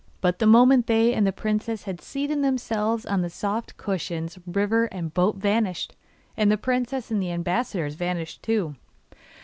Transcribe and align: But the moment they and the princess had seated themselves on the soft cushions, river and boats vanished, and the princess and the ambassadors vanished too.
But 0.19 0.39
the 0.39 0.47
moment 0.47 0.87
they 0.87 1.13
and 1.13 1.27
the 1.27 1.31
princess 1.31 1.83
had 1.83 2.01
seated 2.01 2.43
themselves 2.43 3.05
on 3.05 3.21
the 3.21 3.29
soft 3.29 3.77
cushions, 3.77 4.39
river 4.47 4.85
and 4.85 5.13
boats 5.13 5.37
vanished, 5.37 5.95
and 6.35 6.51
the 6.51 6.57
princess 6.57 7.11
and 7.11 7.21
the 7.21 7.29
ambassadors 7.31 7.93
vanished 7.93 8.41
too. 8.41 8.75